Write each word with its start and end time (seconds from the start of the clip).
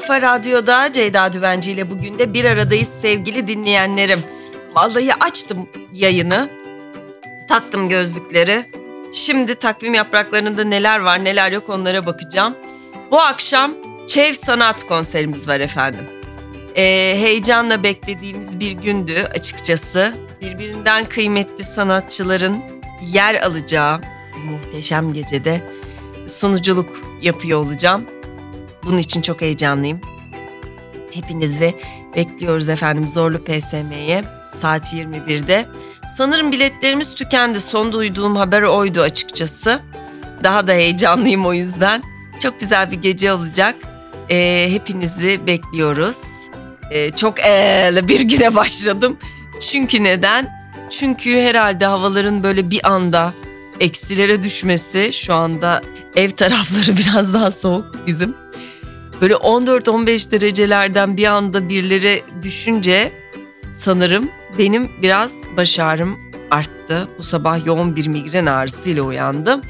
Kafa 0.00 0.22
Radyo'da 0.22 0.92
Ceyda 0.92 1.32
Düvenci 1.32 1.72
ile 1.72 1.90
bugün 1.90 2.18
de 2.18 2.34
bir 2.34 2.44
aradayız 2.44 2.88
sevgili 2.88 3.46
dinleyenlerim. 3.46 4.24
Vallahi 4.74 5.14
açtım 5.14 5.68
yayını, 5.94 6.48
taktım 7.48 7.88
gözlükleri. 7.88 8.64
Şimdi 9.12 9.54
takvim 9.54 9.94
yapraklarında 9.94 10.64
neler 10.64 10.98
var 10.98 11.24
neler 11.24 11.52
yok 11.52 11.68
onlara 11.68 12.06
bakacağım. 12.06 12.56
Bu 13.10 13.20
akşam 13.20 13.74
Çev 14.06 14.34
Sanat 14.34 14.86
konserimiz 14.86 15.48
var 15.48 15.60
efendim. 15.60 16.04
Ee, 16.76 16.82
heyecanla 17.20 17.82
beklediğimiz 17.82 18.60
bir 18.60 18.72
gündü 18.72 19.28
açıkçası. 19.34 20.14
Birbirinden 20.40 21.04
kıymetli 21.04 21.64
sanatçıların 21.64 22.62
yer 23.12 23.34
alacağı 23.34 24.00
muhteşem 24.44 25.12
gecede 25.12 25.62
sunuculuk 26.26 27.00
yapıyor 27.22 27.58
olacağım. 27.58 28.19
Bunun 28.84 28.98
için 28.98 29.22
çok 29.22 29.40
heyecanlıyım. 29.40 30.00
Hepinizi 31.10 31.74
bekliyoruz 32.16 32.68
efendim 32.68 33.08
Zorlu 33.08 33.44
PSM'ye 33.44 34.24
saat 34.52 34.94
21'de. 34.94 35.66
Sanırım 36.16 36.52
biletlerimiz 36.52 37.14
tükendi. 37.14 37.60
Son 37.60 37.92
duyduğum 37.92 38.36
haber 38.36 38.62
oydu 38.62 39.00
açıkçası. 39.00 39.80
Daha 40.44 40.66
da 40.66 40.72
heyecanlıyım 40.72 41.46
o 41.46 41.52
yüzden. 41.52 42.02
Çok 42.42 42.60
güzel 42.60 42.90
bir 42.90 42.96
gece 42.96 43.32
olacak. 43.32 43.74
Ee, 44.30 44.68
hepinizi 44.70 45.46
bekliyoruz. 45.46 46.18
Ee, 46.90 47.10
çok 47.10 47.38
eee 47.38 48.00
bir 48.08 48.20
güne 48.20 48.54
başladım. 48.54 49.16
Çünkü 49.60 50.04
neden? 50.04 50.60
Çünkü 50.90 51.40
herhalde 51.40 51.86
havaların 51.86 52.42
böyle 52.42 52.70
bir 52.70 52.90
anda 52.90 53.32
eksilere 53.80 54.42
düşmesi 54.42 55.12
şu 55.12 55.34
anda 55.34 55.82
ev 56.16 56.30
tarafları 56.30 56.96
biraz 56.96 57.34
daha 57.34 57.50
soğuk 57.50 58.06
bizim. 58.06 58.34
Böyle 59.20 59.34
14-15 59.34 60.30
derecelerden 60.30 61.16
bir 61.16 61.26
anda 61.26 61.68
birlere 61.68 62.22
düşünce 62.42 63.12
sanırım 63.74 64.30
benim 64.58 64.90
biraz 65.02 65.34
baş 65.56 65.78
ağrım 65.78 66.18
arttı. 66.50 67.08
Bu 67.18 67.22
sabah 67.22 67.66
yoğun 67.66 67.96
bir 67.96 68.06
migren 68.06 68.46
ağrısıyla 68.46 69.02
uyandım. 69.02 69.62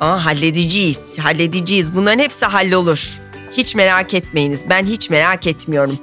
Ama 0.00 0.24
halledeceğiz, 0.24 1.18
halledeceğiz. 1.18 1.94
Bunların 1.94 2.18
hepsi 2.18 2.46
hallolur. 2.46 3.18
Hiç 3.52 3.74
merak 3.74 4.14
etmeyiniz. 4.14 4.64
Ben 4.70 4.86
hiç 4.86 5.10
merak 5.10 5.46
etmiyorum. 5.46 5.98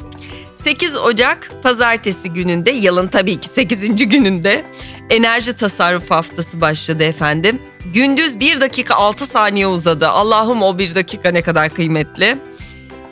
8 0.55 0.97
Ocak 0.97 1.51
pazartesi 1.63 2.29
gününde, 2.33 2.71
yılın 2.71 3.07
tabii 3.07 3.39
ki 3.39 3.47
8. 3.47 4.09
gününde 4.09 4.65
enerji 5.09 5.53
tasarruf 5.53 6.11
haftası 6.11 6.61
başladı 6.61 7.03
efendim. 7.03 7.61
Gündüz 7.93 8.39
1 8.39 8.61
dakika 8.61 8.95
6 8.95 9.25
saniye 9.25 9.67
uzadı. 9.67 10.07
Allah'ım 10.07 10.63
o 10.63 10.77
1 10.77 10.95
dakika 10.95 11.31
ne 11.31 11.41
kadar 11.41 11.69
kıymetli. 11.69 12.37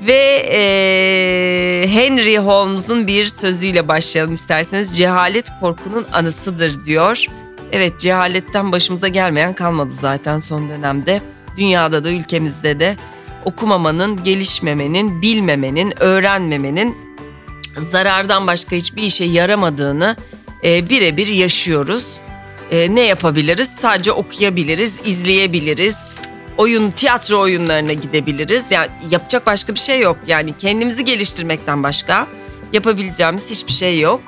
Ve 0.01 0.45
eee, 0.49 1.87
Henry 1.93 2.37
Holmes'un 2.37 3.07
bir 3.07 3.25
sözüyle 3.25 3.87
başlayalım 3.87 4.33
isterseniz. 4.33 4.97
Cehalet 4.97 5.47
korkunun 5.59 6.05
anısıdır 6.13 6.83
diyor. 6.83 7.25
Evet 7.71 7.99
cehaletten 7.99 8.71
başımıza 8.71 9.07
gelmeyen 9.07 9.53
kalmadı 9.53 9.93
zaten 9.93 10.39
son 10.39 10.69
dönemde. 10.69 11.21
Dünyada 11.57 12.03
da 12.03 12.09
ülkemizde 12.09 12.79
de 12.79 12.97
okumamanın, 13.45 14.23
gelişmemenin, 14.23 15.21
bilmemenin, 15.21 15.93
öğrenmemenin 16.03 16.97
zarardan 17.77 18.47
başka 18.47 18.75
hiçbir 18.75 19.03
işe 19.03 19.25
yaramadığını 19.25 20.15
e, 20.63 20.89
birebir 20.89 21.27
yaşıyoruz. 21.27 22.21
E, 22.71 22.95
ne 22.95 23.01
yapabiliriz? 23.01 23.69
Sadece 23.69 24.11
okuyabiliriz, 24.11 24.99
izleyebiliriz. 25.05 26.14
Oyun, 26.57 26.91
tiyatro 26.91 27.39
oyunlarına 27.39 27.93
gidebiliriz. 27.93 28.71
Yani 28.71 28.87
yapacak 29.09 29.45
başka 29.45 29.73
bir 29.75 29.79
şey 29.79 29.99
yok. 30.01 30.17
Yani 30.27 30.53
kendimizi 30.57 31.05
geliştirmekten 31.05 31.83
başka 31.83 32.27
yapabileceğimiz 32.73 33.49
hiçbir 33.49 33.71
şey 33.71 33.99
yok. 33.99 34.21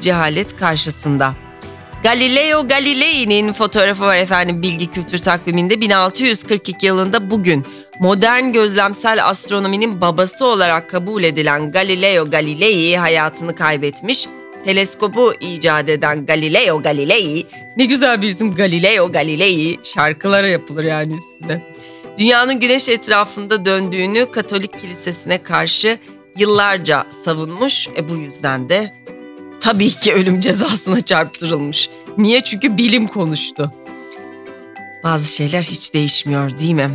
Cehalet 0.00 0.56
karşısında. 0.56 1.34
Galileo 2.02 2.68
Galilei'nin 2.68 3.52
fotoğrafı 3.52 4.02
var 4.02 4.16
efendim 4.16 4.62
bilgi 4.62 4.90
kültür 4.90 5.18
takviminde 5.18 5.80
1642 5.80 6.86
yılında 6.86 7.30
bugün 7.30 7.66
modern 8.00 8.52
gözlemsel 8.52 9.28
astronominin 9.28 10.00
babası 10.00 10.46
olarak 10.46 10.90
kabul 10.90 11.22
edilen 11.22 11.70
Galileo 11.72 12.30
Galilei 12.30 12.96
hayatını 12.96 13.54
kaybetmiş. 13.54 14.26
Teleskobu 14.64 15.34
icat 15.40 15.88
eden 15.88 16.26
Galileo 16.26 16.82
Galilei 16.82 17.46
ne 17.76 17.84
güzel 17.84 18.22
bir 18.22 18.28
isim 18.28 18.54
Galileo 18.54 19.12
Galilei 19.12 19.78
şarkılara 19.82 20.48
yapılır 20.48 20.84
yani 20.84 21.16
üstüne. 21.16 21.62
Dünyanın 22.18 22.60
güneş 22.60 22.88
etrafında 22.88 23.64
döndüğünü 23.64 24.30
Katolik 24.32 24.78
kilisesine 24.78 25.42
karşı 25.42 25.98
yıllarca 26.36 27.06
savunmuş. 27.10 27.88
E 27.96 28.08
bu 28.08 28.16
yüzden 28.16 28.68
de 28.68 28.92
tabii 29.60 29.90
ki 29.90 30.12
ölüm 30.12 30.40
cezasına 30.40 31.00
çarptırılmış. 31.00 31.90
Niye? 32.18 32.40
Çünkü 32.40 32.76
bilim 32.76 33.06
konuştu. 33.06 33.72
Bazı 35.04 35.34
şeyler 35.36 35.62
hiç 35.62 35.94
değişmiyor 35.94 36.58
değil 36.58 36.72
mi? 36.72 36.90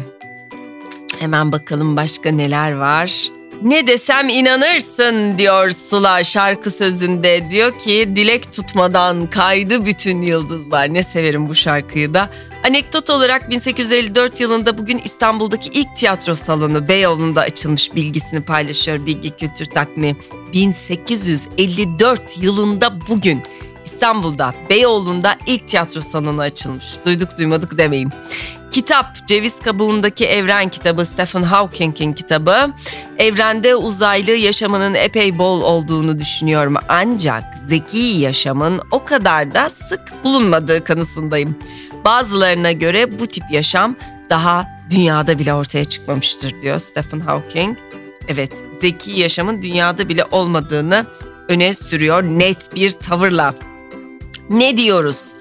Hemen 1.19 1.51
bakalım 1.51 1.97
başka 1.97 2.31
neler 2.31 2.71
var. 2.71 3.29
Ne 3.63 3.87
desem 3.87 4.29
inanırsın 4.29 5.37
diyor 5.37 5.69
Sıla 5.69 6.23
şarkı 6.23 6.71
sözünde. 6.71 7.49
Diyor 7.49 7.79
ki 7.79 8.09
dilek 8.15 8.53
tutmadan 8.53 9.27
kaydı 9.29 9.85
bütün 9.85 10.21
yıldızlar. 10.21 10.93
Ne 10.93 11.03
severim 11.03 11.49
bu 11.49 11.55
şarkıyı 11.55 12.13
da. 12.13 12.29
Anekdot 12.67 13.09
olarak 13.09 13.49
1854 13.49 14.39
yılında 14.39 14.77
bugün 14.77 14.97
İstanbul'daki 14.97 15.69
ilk 15.69 15.95
tiyatro 15.95 16.35
salonu 16.35 16.87
Beyoğlu'nda 16.87 17.41
açılmış 17.41 17.95
bilgisini 17.95 18.41
paylaşıyor 18.41 19.05
Bilgi 19.05 19.29
Kültür 19.29 19.65
Takvimi. 19.65 20.15
1854 20.53 22.43
yılında 22.43 23.07
bugün 23.07 23.43
İstanbul'da 23.85 24.53
Beyoğlu'nda 24.69 25.35
ilk 25.47 25.67
tiyatro 25.67 26.01
salonu 26.01 26.41
açılmış. 26.41 26.85
Duyduk 27.05 27.37
duymadık 27.37 27.77
demeyin. 27.77 28.11
Kitap 28.75 29.27
Ceviz 29.27 29.59
Kabuğundaki 29.59 30.25
Evren 30.25 30.69
kitabı 30.69 31.05
Stephen 31.05 31.43
Hawking'in 31.43 32.13
kitabı. 32.13 32.73
Evrende 33.17 33.75
uzaylı 33.75 34.31
yaşamının 34.31 34.93
epey 34.93 35.37
bol 35.37 35.61
olduğunu 35.61 36.19
düşünüyorum. 36.19 36.75
Ancak 36.89 37.43
zeki 37.57 37.97
yaşamın 37.97 38.81
o 38.91 39.05
kadar 39.05 39.53
da 39.53 39.69
sık 39.69 40.01
bulunmadığı 40.23 40.83
kanısındayım. 40.83 41.55
Bazılarına 42.05 42.71
göre 42.71 43.19
bu 43.19 43.27
tip 43.27 43.43
yaşam 43.51 43.95
daha 44.29 44.67
dünyada 44.89 45.39
bile 45.39 45.53
ortaya 45.53 45.85
çıkmamıştır 45.85 46.61
diyor 46.61 46.77
Stephen 46.77 47.19
Hawking. 47.19 47.77
Evet, 48.27 48.63
zeki 48.81 49.11
yaşamın 49.11 49.61
dünyada 49.61 50.09
bile 50.09 50.25
olmadığını 50.31 51.05
öne 51.47 51.73
sürüyor 51.73 52.23
net 52.23 52.75
bir 52.75 52.91
tavırla. 52.91 53.55
Ne 54.49 54.77
diyoruz? 54.77 55.33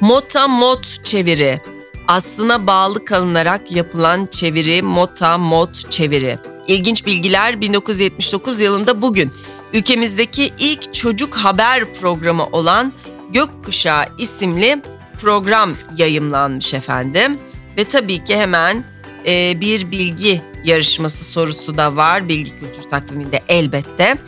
Mota 0.00 0.48
mot 0.48 1.04
çeviri. 1.04 1.60
Aslına 2.08 2.66
bağlı 2.66 3.04
kalınarak 3.04 3.72
yapılan 3.72 4.24
çeviri 4.24 4.82
mota 4.82 5.38
mot 5.38 5.90
çeviri. 5.90 6.38
İlginç 6.66 7.06
bilgiler 7.06 7.60
1979 7.60 8.60
yılında 8.60 9.02
bugün 9.02 9.32
ülkemizdeki 9.72 10.52
ilk 10.58 10.94
çocuk 10.94 11.34
haber 11.34 11.92
programı 11.92 12.46
olan 12.46 12.92
Gökkuşağı 13.32 14.04
isimli 14.18 14.82
program 15.20 15.74
yayımlanmış 15.96 16.74
efendim. 16.74 17.38
Ve 17.76 17.84
tabii 17.84 18.24
ki 18.24 18.36
hemen 18.36 18.84
e, 19.26 19.60
bir 19.60 19.90
bilgi 19.90 20.42
yarışması 20.64 21.24
sorusu 21.24 21.76
da 21.76 21.96
var 21.96 22.28
bilgi 22.28 22.58
kültür 22.58 22.82
takviminde 22.82 23.42
elbette. 23.48 24.18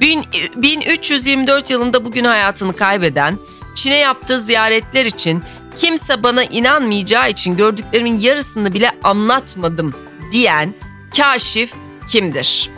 Bin- 0.00 0.24
1324 0.56 1.70
yılında 1.70 2.04
bugün 2.04 2.24
hayatını 2.24 2.72
kaybeden 2.72 3.38
Çin'e 3.74 3.96
yaptığı 3.98 4.40
ziyaretler 4.40 5.06
için 5.06 5.42
kimse 5.76 6.22
bana 6.22 6.44
inanmayacağı 6.44 7.30
için 7.30 7.56
gördüklerimin 7.56 8.18
yarısını 8.18 8.72
bile 8.74 8.90
anlatmadım 9.02 9.94
diyen 10.32 10.74
kaşif 11.16 11.74
kimdir? 12.08 12.70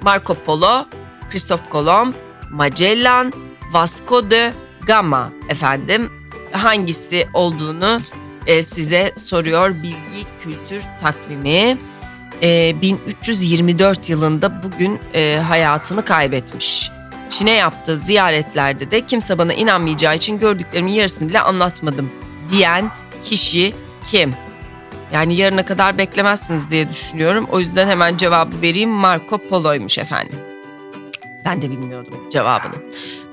Marco 0.00 0.34
Polo, 0.34 0.86
Christoph 1.30 1.70
Kolomb, 1.70 2.14
Magellan, 2.50 3.32
Vasco 3.72 4.30
de 4.30 4.52
Gama 4.86 5.32
efendim 5.48 6.10
hangisi 6.52 7.28
olduğunu 7.34 8.00
e, 8.46 8.62
size 8.62 9.12
soruyor 9.16 9.74
bilgi 9.82 10.26
kültür 10.38 10.82
takvimi. 11.00 11.78
E, 12.42 12.80
1324 12.82 14.10
yılında 14.10 14.62
bugün 14.62 15.00
e, 15.14 15.36
hayatını 15.48 16.04
kaybetmiş. 16.04 16.90
Çin'e 17.28 17.50
yaptığı 17.50 17.98
ziyaretlerde 17.98 18.90
de 18.90 19.06
kimse 19.06 19.38
bana 19.38 19.54
inanmayacağı 19.54 20.16
için 20.16 20.38
gördüklerimin 20.38 20.92
yarısını 20.92 21.28
bile 21.28 21.40
anlatmadım 21.40 22.10
diyen 22.50 22.90
kişi 23.22 23.74
kim? 24.04 24.34
Yani 25.12 25.36
yarına 25.36 25.64
kadar 25.64 25.98
beklemezsiniz 25.98 26.70
diye 26.70 26.90
düşünüyorum. 26.90 27.46
O 27.50 27.58
yüzden 27.58 27.88
hemen 27.88 28.16
cevabı 28.16 28.62
vereyim. 28.62 28.90
Marco 28.90 29.38
Polo'ymuş 29.38 29.98
efendim. 29.98 30.38
Ben 31.44 31.62
de 31.62 31.70
bilmiyordum 31.70 32.14
cevabını. 32.30 32.74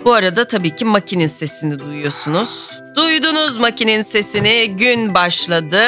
Bu 0.05 0.13
arada 0.13 0.47
tabii 0.47 0.75
ki 0.75 0.85
makinin 0.85 1.27
sesini 1.27 1.79
duyuyorsunuz. 1.79 2.79
Duydunuz 2.95 3.57
makinin 3.57 4.01
sesini. 4.01 4.75
Gün 4.77 5.13
başladı. 5.13 5.81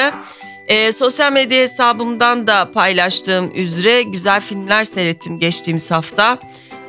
E, 0.68 0.92
sosyal 0.92 1.31
medya 1.31 1.60
hesabımdan 1.60 2.48
da 2.48 2.72
paylaştığım 2.72 3.51
üzere 3.56 4.04
güzel 4.04 4.42
filmler 4.42 4.83
seyrettim 4.83 5.39
geçtiğimiz 5.39 5.92
hafta. 5.92 6.38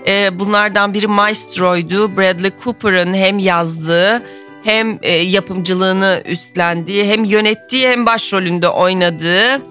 E, 0.09 0.39
bunlardan 0.39 0.95
biri 0.95 1.07
Maestro'ydu. 1.07 2.17
Bradley 2.17 2.51
Cooper'ın 2.65 3.15
hem 3.15 3.39
yazdığı 3.39 4.23
hem 4.67 4.99
e, 5.03 5.13
yapımcılığını 5.13 6.23
üstlendiği 6.25 7.05
hem 7.05 7.25
yönettiği 7.25 7.89
hem 7.89 8.07
başrolünde 8.07 8.69
oynadığı 8.69 9.63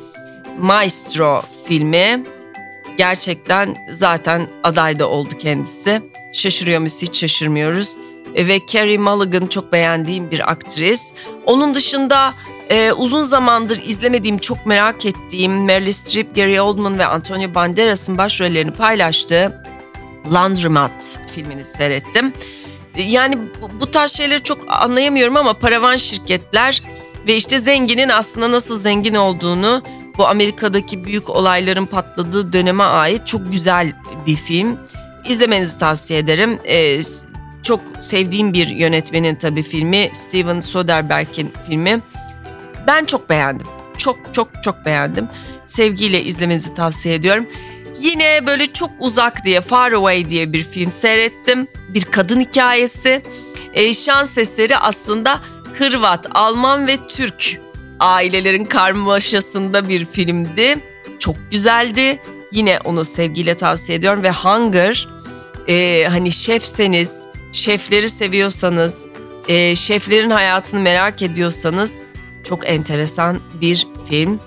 Maestro 0.59 1.43
filmi. 1.67 2.23
Gerçekten 2.97 3.75
zaten 3.93 4.47
aday 4.63 4.99
da 4.99 5.09
oldu 5.09 5.29
kendisi. 5.39 6.01
Şaşırıyor 6.33 6.79
muyuz 6.79 7.01
hiç 7.01 7.17
şaşırmıyoruz. 7.17 7.97
E, 8.35 8.47
ve 8.47 8.59
Carey 8.67 8.97
Mulligan 8.97 9.47
çok 9.47 9.71
beğendiğim 9.71 10.31
bir 10.31 10.51
aktris. 10.51 11.13
Onun 11.45 11.75
dışında 11.75 12.33
e, 12.69 12.91
uzun 12.91 13.21
zamandır 13.21 13.81
izlemediğim, 13.83 14.37
çok 14.37 14.65
merak 14.65 15.05
ettiğim 15.05 15.65
Meryl 15.65 15.91
Streep, 15.91 16.35
Gary 16.35 16.59
Oldman 16.59 16.99
ve 16.99 17.05
Antonio 17.05 17.55
Banderas'ın 17.55 18.17
başrollerini 18.17 18.71
paylaştığı 18.71 19.63
Laundromat 20.33 21.19
filmini 21.27 21.65
seyrettim. 21.65 22.33
Yani 22.97 23.37
bu, 23.81 23.91
tarz 23.91 24.11
şeyleri 24.11 24.43
çok 24.43 24.59
anlayamıyorum 24.67 25.37
ama 25.37 25.53
paravan 25.53 25.95
şirketler 25.95 26.83
ve 27.27 27.35
işte 27.35 27.59
zenginin 27.59 28.09
aslında 28.09 28.51
nasıl 28.51 28.79
zengin 28.79 29.15
olduğunu 29.15 29.83
bu 30.17 30.27
Amerika'daki 30.27 31.05
büyük 31.05 31.29
olayların 31.29 31.85
patladığı 31.85 32.53
döneme 32.53 32.83
ait 32.83 33.27
çok 33.27 33.51
güzel 33.51 33.93
bir 34.27 34.35
film. 34.35 34.77
İzlemenizi 35.29 35.77
tavsiye 35.77 36.19
ederim. 36.19 36.59
Ee, 36.65 37.01
çok 37.63 37.81
sevdiğim 38.01 38.53
bir 38.53 38.67
yönetmenin 38.67 39.35
tabii 39.35 39.63
filmi 39.63 40.09
Steven 40.13 40.59
Soderbergh'in 40.59 41.53
filmi. 41.67 42.01
Ben 42.87 43.05
çok 43.05 43.29
beğendim. 43.29 43.67
Çok 43.97 44.17
çok 44.33 44.63
çok 44.63 44.85
beğendim. 44.85 45.27
Sevgiyle 45.65 46.23
izlemenizi 46.23 46.73
tavsiye 46.73 47.15
ediyorum. 47.15 47.45
Yine 47.99 48.47
böyle 48.47 48.73
çok 48.73 48.89
uzak 48.99 49.45
diye 49.45 49.61
Far 49.61 49.91
Away 49.91 50.29
diye 50.29 50.53
bir 50.53 50.63
film 50.63 50.91
seyrettim. 50.91 51.67
Bir 51.89 52.01
kadın 52.01 52.39
hikayesi. 52.39 53.21
E, 53.73 53.93
şans 53.93 54.37
eseri 54.37 54.77
aslında 54.77 55.39
Hırvat, 55.77 56.27
Alman 56.31 56.87
ve 56.87 56.97
Türk 57.07 57.59
ailelerin 57.99 58.65
karmaşasında 58.65 59.89
bir 59.89 60.05
filmdi. 60.05 60.79
Çok 61.19 61.35
güzeldi. 61.51 62.19
Yine 62.51 62.79
onu 62.83 63.05
sevgiyle 63.05 63.55
tavsiye 63.57 63.97
ediyorum 63.97 64.23
ve 64.23 64.31
Hunger 64.31 65.07
e, 65.67 66.05
hani 66.09 66.31
şefseniz, 66.31 67.25
şefleri 67.51 68.09
seviyorsanız, 68.09 69.05
e, 69.47 69.75
şeflerin 69.75 70.29
hayatını 70.29 70.79
merak 70.79 71.21
ediyorsanız 71.21 72.03
çok 72.43 72.69
enteresan 72.69 73.39
bir 73.61 73.87
film. 74.09 74.39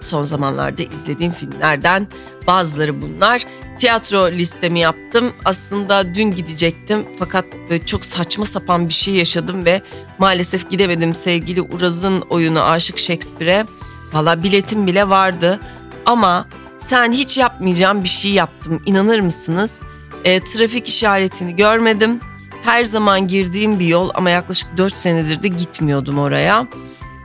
Son 0.00 0.22
zamanlarda 0.22 0.82
izlediğim 0.82 1.32
filmlerden 1.32 2.08
bazıları 2.46 3.02
bunlar. 3.02 3.44
Tiyatro 3.78 4.30
listemi 4.30 4.80
yaptım. 4.80 5.32
Aslında 5.44 6.14
dün 6.14 6.30
gidecektim 6.30 7.06
fakat 7.18 7.44
çok 7.86 8.04
saçma 8.04 8.44
sapan 8.44 8.88
bir 8.88 8.94
şey 8.94 9.14
yaşadım 9.14 9.64
ve 9.64 9.82
maalesef 10.18 10.70
gidemedim 10.70 11.14
sevgili 11.14 11.62
Uraz'ın 11.62 12.20
oyunu 12.20 12.62
Aşık 12.62 12.98
Shakespeare'e. 12.98 13.64
Valla 14.12 14.42
biletim 14.42 14.86
bile 14.86 15.08
vardı 15.08 15.60
ama 16.06 16.48
sen 16.76 17.12
hiç 17.12 17.38
yapmayacağım 17.38 18.04
bir 18.04 18.08
şey 18.08 18.32
yaptım 18.32 18.82
inanır 18.86 19.20
mısınız? 19.20 19.82
E, 20.24 20.40
trafik 20.40 20.88
işaretini 20.88 21.56
görmedim. 21.56 22.20
Her 22.64 22.84
zaman 22.84 23.28
girdiğim 23.28 23.78
bir 23.78 23.86
yol 23.86 24.10
ama 24.14 24.30
yaklaşık 24.30 24.76
4 24.76 24.96
senedir 24.96 25.42
de 25.42 25.48
gitmiyordum 25.48 26.18
oraya. 26.18 26.66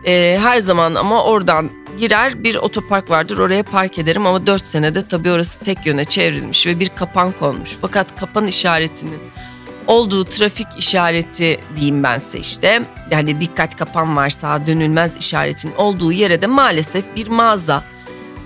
E, 0.05 0.39
her 0.41 0.57
zaman 0.57 0.95
ama 0.95 1.23
oradan 1.23 1.69
girer 1.97 2.43
bir 2.43 2.55
otopark 2.55 3.09
vardır 3.09 3.37
oraya 3.37 3.63
park 3.63 3.99
ederim 3.99 4.25
ama 4.25 4.47
4 4.47 4.65
senede 4.65 5.07
tabii 5.07 5.31
orası 5.31 5.59
tek 5.59 5.85
yöne 5.85 6.05
çevrilmiş 6.05 6.67
ve 6.67 6.79
bir 6.79 6.89
kapan 6.89 7.31
konmuş. 7.31 7.77
Fakat 7.81 8.19
kapan 8.19 8.47
işaretinin 8.47 9.19
olduğu 9.87 10.25
trafik 10.25 10.67
işareti 10.77 11.59
diyeyim 11.75 12.03
ben 12.03 12.17
size 12.17 12.37
işte. 12.37 12.81
Yani 13.11 13.41
dikkat 13.41 13.75
kapan 13.75 14.15
var 14.15 14.29
sağa 14.29 14.67
dönülmez 14.67 15.17
işaretin 15.17 15.73
olduğu 15.77 16.11
yere 16.11 16.41
de 16.41 16.47
maalesef 16.47 17.15
bir 17.15 17.27
mağaza 17.27 17.83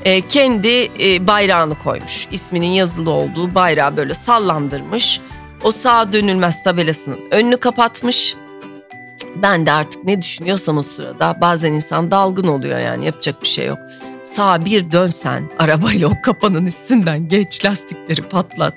e, 0.06 0.22
kendi 0.22 0.92
e, 1.00 1.28
bayrağını 1.28 1.76
koymuş. 1.76 2.28
İsminin 2.32 2.68
yazılı 2.68 3.12
olduğu 3.12 3.56
bayrağı 3.56 3.98
böyle 3.98 4.14
sallandırmış. 4.14 5.22
O 5.64 5.72
sağa 5.72 6.14
dönülmez 6.14 6.64
tabelasının 6.64 7.20
önünü 7.32 7.58
kapatmış. 7.58 8.36
Ben 9.36 9.66
de 9.66 9.72
artık 9.72 10.04
ne 10.04 10.22
düşünüyorsam 10.22 10.78
o 10.78 10.84
sırada 10.84 11.38
bazen 11.42 11.74
insan 11.74 12.12
dalgın 12.12 12.48
oluyor 12.48 12.80
yani 12.80 13.06
yapacak 13.06 13.42
bir 13.42 13.48
şey 13.48 13.68
yok. 13.68 13.78
Sağa 14.24 14.66
bir 14.66 14.92
dönsen 14.92 15.44
arabayla 15.60 16.08
o 16.08 16.14
kapanın 16.24 16.66
üstünden 16.66 17.28
geç 17.28 17.66
lastikleri 17.66 18.22
patlat. 18.22 18.74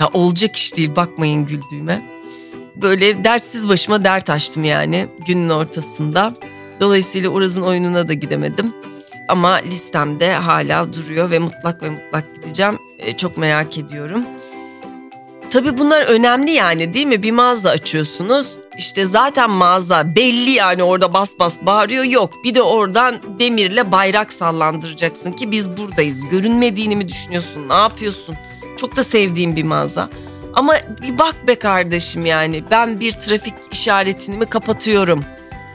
Ya 0.00 0.08
olacak 0.12 0.56
iş 0.56 0.76
değil 0.76 0.96
bakmayın 0.96 1.46
güldüğüme. 1.46 2.02
Böyle 2.76 3.24
dertsiz 3.24 3.68
başıma 3.68 4.04
dert 4.04 4.30
açtım 4.30 4.64
yani 4.64 5.06
günün 5.26 5.48
ortasında. 5.48 6.34
Dolayısıyla 6.80 7.30
Uraz'ın 7.30 7.62
oyununa 7.62 8.08
da 8.08 8.12
gidemedim. 8.12 8.74
Ama 9.28 9.52
listemde 9.54 10.32
hala 10.34 10.92
duruyor 10.92 11.30
ve 11.30 11.38
mutlak 11.38 11.82
ve 11.82 11.90
mutlak 11.90 12.34
gideceğim. 12.34 12.78
Ee, 12.98 13.16
çok 13.16 13.38
merak 13.38 13.78
ediyorum. 13.78 14.24
Tabii 15.50 15.78
bunlar 15.78 16.02
önemli 16.02 16.50
yani 16.50 16.94
değil 16.94 17.06
mi? 17.06 17.22
Bir 17.22 17.32
mağaza 17.32 17.70
açıyorsunuz. 17.70 18.58
İşte 18.78 19.04
zaten 19.04 19.50
mağaza 19.50 20.16
belli 20.16 20.50
yani 20.50 20.82
orada 20.82 21.12
bas 21.12 21.32
bas 21.38 21.56
bağırıyor 21.62 22.04
yok. 22.04 22.44
Bir 22.44 22.54
de 22.54 22.62
oradan 22.62 23.20
demirle 23.38 23.92
bayrak 23.92 24.32
sallandıracaksın 24.32 25.32
ki 25.32 25.50
biz 25.50 25.76
buradayız. 25.76 26.28
Görünmediğini 26.28 26.96
mi 26.96 27.08
düşünüyorsun? 27.08 27.68
Ne 27.68 27.74
yapıyorsun? 27.74 28.36
Çok 28.76 28.96
da 28.96 29.02
sevdiğim 29.02 29.56
bir 29.56 29.64
mağaza. 29.64 30.08
Ama 30.54 30.74
bir 31.02 31.18
bak 31.18 31.34
be 31.46 31.54
kardeşim 31.54 32.26
yani 32.26 32.64
ben 32.70 33.00
bir 33.00 33.12
trafik 33.12 33.54
işaretini 33.72 34.36
mi 34.36 34.46
kapatıyorum? 34.46 35.24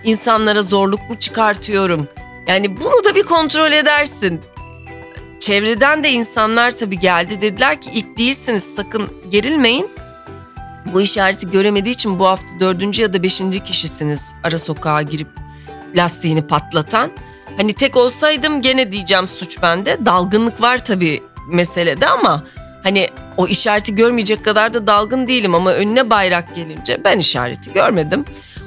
İnsanlara 0.04 0.62
zorluk 0.62 1.10
mu 1.10 1.20
çıkartıyorum? 1.20 2.08
Yani 2.48 2.78
bunu 2.78 3.04
da 3.06 3.16
bir 3.16 3.24
kontrol 3.24 3.72
edersin. 3.72 4.42
Çevreden 5.40 6.04
de 6.04 6.12
insanlar 6.12 6.72
tabii 6.72 7.00
geldi 7.00 7.42
dediler 7.42 7.82
ki 7.82 7.90
ilk 7.94 8.18
değilsiniz 8.18 8.76
sakın 8.76 9.10
gerilmeyin. 9.30 9.90
Bu 10.94 11.01
işareti 11.01 11.50
göremediği 11.50 11.94
için 11.94 12.19
bu 12.19 12.28
hafta 12.28 12.60
dördüncü 12.60 13.01
ya 13.01 13.13
da 13.13 13.24
beşinci 13.24 13.63
kişisiniz 13.63 14.34
ara 14.44 14.57
sokağa 14.57 15.01
girip 15.01 15.28
lastiğini 15.95 16.42
patlatan. 16.42 17.12
Hani 17.57 17.74
tek 17.74 17.98
olsaydım 17.98 18.62
gene 18.62 18.92
diyeceğim 18.92 19.28
suç 19.28 19.62
bende. 19.62 19.98
Dalgınlık 20.06 20.62
var 20.62 20.85
tabii 20.85 21.23
meselede 21.47 22.07
ama 22.07 22.44
hani 22.83 23.09
o 23.38 23.47
işareti 23.47 23.95
görmeyecek 23.95 24.45
kadar 24.45 24.73
da 24.73 24.88
dalgın 24.88 25.28
değilim 25.28 25.56
ama 25.56 25.73
önüne 25.73 26.09
bayrak 26.09 26.56
gelince 26.56 27.02
ben 27.04 27.19
işareti 27.19 27.73
görmedim. 27.73 28.26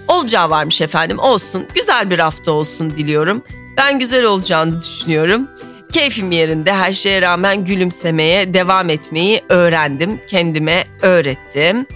Olacağı 0.08 0.50
varmış 0.50 0.80
efendim 0.80 1.18
olsun 1.18 1.66
güzel 1.74 2.10
bir 2.10 2.18
hafta 2.18 2.52
olsun 2.52 2.90
diliyorum. 2.90 3.42
Ben 3.76 3.98
güzel 3.98 4.24
olacağını 4.24 4.80
düşünüyorum. 4.80 5.48
Keyfim 5.92 6.30
yerinde 6.30 6.72
her 6.72 6.92
şeye 6.92 7.22
rağmen 7.22 7.64
gülümsemeye 7.64 8.54
devam 8.54 8.90
etmeyi 8.90 9.42
öğrendim. 9.48 10.20
Kendime 10.26 10.84
öğrettim. 11.02 11.86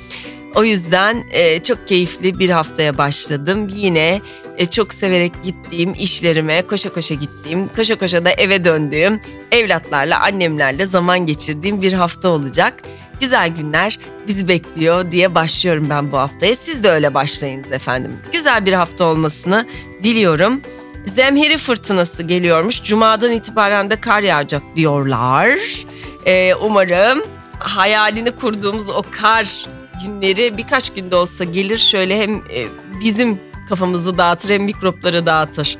O 0.54 0.64
yüzden 0.64 1.24
e, 1.30 1.62
çok 1.62 1.88
keyifli 1.88 2.38
bir 2.38 2.50
haftaya 2.50 2.98
başladım. 2.98 3.68
Yine 3.70 4.20
e, 4.56 4.66
çok 4.66 4.94
severek 4.94 5.32
gittiğim 5.42 5.92
işlerime 5.92 6.62
koşa 6.62 6.92
koşa 6.92 7.14
gittiğim, 7.14 7.68
koşa 7.68 7.98
koşa 7.98 8.24
da 8.24 8.30
eve 8.30 8.64
döndüğüm, 8.64 9.20
evlatlarla, 9.52 10.20
annemlerle 10.20 10.86
zaman 10.86 11.26
geçirdiğim 11.26 11.82
bir 11.82 11.92
hafta 11.92 12.28
olacak. 12.28 12.82
Güzel 13.20 13.48
günler 13.48 13.98
bizi 14.26 14.48
bekliyor 14.48 15.12
diye 15.12 15.34
başlıyorum 15.34 15.90
ben 15.90 16.12
bu 16.12 16.18
haftaya. 16.18 16.54
Siz 16.54 16.84
de 16.84 16.90
öyle 16.90 17.14
başlayınız 17.14 17.72
efendim. 17.72 18.12
Güzel 18.32 18.66
bir 18.66 18.72
hafta 18.72 19.04
olmasını 19.04 19.66
diliyorum. 20.02 20.60
Zemheri 21.04 21.56
fırtınası 21.58 22.22
geliyormuş. 22.22 22.82
Cumadan 22.82 23.32
itibaren 23.32 23.90
de 23.90 23.96
kar 23.96 24.22
yağacak 24.22 24.62
diyorlar. 24.76 25.58
Ee, 26.26 26.54
umarım 26.54 27.22
hayalini 27.58 28.30
kurduğumuz 28.30 28.90
o 28.90 29.02
kar 29.10 29.66
günleri 30.06 30.58
birkaç 30.58 30.92
günde 30.92 31.16
olsa 31.16 31.44
gelir 31.44 31.78
şöyle 31.78 32.22
hem 32.22 32.34
e, 32.36 32.66
bizim 33.04 33.40
kafamızı 33.68 34.18
dağıtır 34.18 34.50
hem 34.50 34.62
mikropları 34.62 35.26
dağıtır. 35.26 35.78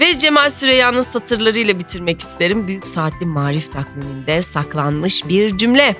Ve 0.00 0.18
Cemal 0.18 0.48
Süreyya'nın 0.48 1.02
satırlarıyla 1.02 1.78
bitirmek 1.78 2.20
isterim. 2.20 2.68
Büyük 2.68 2.86
Saatli 2.86 3.26
Marif 3.26 3.72
takviminde 3.72 4.42
saklanmış 4.42 5.28
bir 5.28 5.58
cümle. 5.58 5.96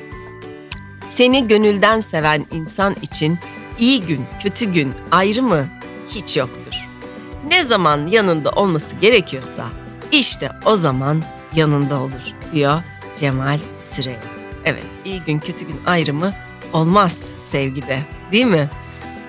Seni 1.07 1.49
gönülden 1.49 2.01
seven 2.01 2.47
insan 2.53 2.97
için 3.03 3.39
iyi 3.79 4.03
gün, 4.03 4.25
kötü 4.43 4.73
gün 4.73 4.95
ayrımı 5.11 5.67
hiç 6.09 6.37
yoktur. 6.37 6.92
Ne 7.53 7.65
zaman 7.65 8.07
yanında 8.07 8.51
olması 8.51 8.97
gerekiyorsa 8.97 9.67
işte 10.13 10.51
o 10.65 10.77
zaman 10.77 11.23
yanında 11.55 12.01
olur 12.01 12.33
diyor 12.53 12.83
Cemal 13.17 13.59
Süreyya. 13.81 14.19
Evet 14.65 14.85
iyi 15.05 15.21
gün 15.21 15.39
kötü 15.39 15.67
gün 15.67 15.81
ayrımı 15.87 16.35
olmaz 16.73 17.31
sevgide 17.41 17.99
değil 18.33 18.47
mi? 18.47 18.71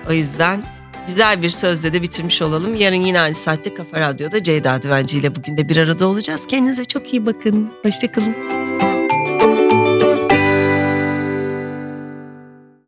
O 0.08 0.12
yüzden 0.12 0.62
Güzel 1.06 1.42
bir 1.42 1.48
sözle 1.48 1.92
de 1.92 2.02
bitirmiş 2.02 2.42
olalım. 2.42 2.74
Yarın 2.74 2.94
yine 2.96 3.20
aynı 3.20 3.34
saatte 3.34 3.74
Kafa 3.74 4.00
Radyo'da 4.00 4.42
Ceyda 4.42 4.82
Düvenci 4.82 5.18
ile 5.18 5.34
bugün 5.34 5.56
de 5.56 5.68
bir 5.68 5.76
arada 5.76 6.06
olacağız. 6.06 6.46
Kendinize 6.46 6.84
çok 6.84 7.12
iyi 7.12 7.26
bakın. 7.26 7.72
Hoşçakalın. 7.82 8.53